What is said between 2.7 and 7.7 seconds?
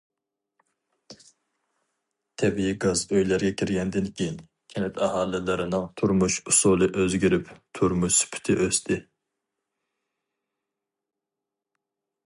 گاز ئۆيلەرگە كىرگەندىن كېيىن، كەنت ئاھالىلىرىنىڭ تۇرمۇش ئۇسۇلى ئۆزگىرىپ،